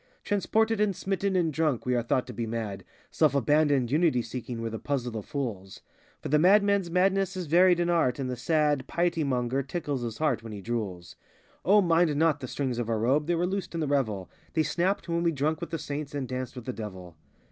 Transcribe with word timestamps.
Transported 0.23 0.81
and 0.81 0.95
smitten 0.95 1.35
and 1.35 1.53
drunk, 1.53 1.85
we 1.85 1.93
are 1.93 2.01
thought 2.01 2.25
to 2.25 2.33
be 2.33 2.47
mad; 2.47 2.83
Self 3.11 3.35
abandoned, 3.35 3.91
unity 3.91 4.23
seeking, 4.23 4.59
we're 4.59 4.71
the 4.71 4.79
puzzle 4.79 5.15
of 5.15 5.25
fools; 5.27 5.81
For 6.23 6.29
the 6.29 6.39
madman's 6.39 6.89
madness 6.89 7.37
is 7.37 7.45
varied 7.45 7.79
in 7.79 7.87
art, 7.87 8.17
and 8.17 8.27
the 8.27 8.35
sad 8.35 8.87
Piety 8.87 9.23
monger 9.23 9.61
tickles 9.61 10.01
his 10.01 10.17
heart 10.17 10.41
while 10.41 10.53
he 10.53 10.59
drools. 10.59 11.17
O, 11.63 11.81
mind 11.81 12.15
not 12.15 12.39
the 12.39 12.47
strings 12.47 12.79
of 12.79 12.89
our 12.89 12.97
robe, 12.97 13.27
they 13.27 13.35
were 13.35 13.45
loosed 13.45 13.75
in 13.75 13.79
the 13.79 13.85
revel;— 13.87 14.27
They 14.53 14.63
snapped 14.63 15.07
when 15.07 15.21
we 15.21 15.31
drank 15.31 15.61
with 15.61 15.69
the 15.69 15.77
saint 15.77 16.15
and 16.15 16.27
danced 16.27 16.55
with 16.55 16.65
the 16.65 16.73
devil. 16.73 17.15